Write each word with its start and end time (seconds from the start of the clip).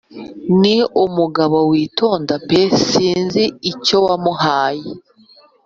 Ni 0.61 0.75
umugabo 1.03 1.57
witonda 1.71 2.33
pe 2.47 2.61
sinzi 2.87 3.43
icyo 3.71 3.97
wamuhaye 4.05 4.89